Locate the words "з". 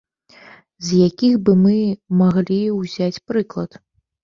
0.87-1.01